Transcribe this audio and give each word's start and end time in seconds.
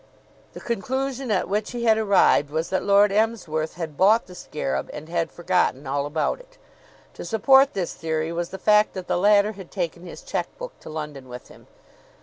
The 0.53 0.59
conclusion 0.59 1.29
at 1.29 1.47
which 1.47 1.73
he 1.73 1.83
had 1.83 1.95
arrived 1.99 2.49
was 2.49 2.71
that 2.71 2.81
Lord 2.81 3.11
Emsworth 3.11 3.75
had 3.75 3.97
bought 3.97 4.25
the 4.25 4.33
scarab 4.33 4.89
and 4.91 5.07
had 5.07 5.31
forgotten 5.31 5.85
all 5.85 6.07
about 6.07 6.39
it. 6.39 6.57
To 7.13 7.23
support 7.23 7.73
this 7.75 7.93
theory 7.93 8.31
was 8.31 8.49
the 8.49 8.57
fact 8.57 8.95
that 8.95 9.05
the 9.05 9.15
latter 9.17 9.51
had 9.51 9.69
taken 9.69 10.03
his 10.07 10.23
check 10.23 10.47
book 10.57 10.73
to 10.79 10.89
London 10.89 11.29
with 11.29 11.49
him. 11.49 11.67